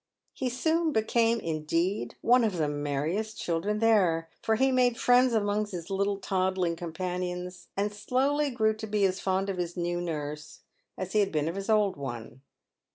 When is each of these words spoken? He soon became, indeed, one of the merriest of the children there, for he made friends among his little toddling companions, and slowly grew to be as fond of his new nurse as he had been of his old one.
He 0.33 0.49
soon 0.49 0.91
became, 0.91 1.39
indeed, 1.39 2.15
one 2.21 2.43
of 2.43 2.57
the 2.57 2.67
merriest 2.67 3.33
of 3.33 3.37
the 3.37 3.43
children 3.43 3.77
there, 3.77 4.31
for 4.41 4.55
he 4.55 4.71
made 4.71 4.97
friends 4.97 5.31
among 5.35 5.67
his 5.67 5.91
little 5.91 6.17
toddling 6.17 6.75
companions, 6.75 7.67
and 7.77 7.93
slowly 7.93 8.49
grew 8.49 8.73
to 8.77 8.87
be 8.87 9.05
as 9.05 9.19
fond 9.19 9.47
of 9.47 9.57
his 9.59 9.77
new 9.77 10.01
nurse 10.01 10.61
as 10.97 11.13
he 11.13 11.19
had 11.19 11.31
been 11.31 11.47
of 11.47 11.53
his 11.55 11.69
old 11.69 11.97
one. 11.97 12.41